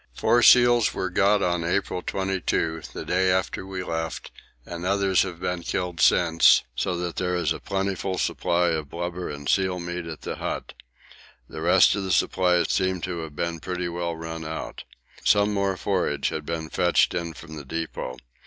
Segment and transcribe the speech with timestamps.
[0.15, 4.31] Four seals were got on April 22, the day after we left,
[4.65, 9.29] and others have been killed since, so that there is a plentiful supply of blubber
[9.29, 10.73] and seal meat at the hut
[11.47, 14.85] the rest of the supplies seem to have been pretty well run out.
[15.23, 18.17] Some more forage had been fetched in from the depot.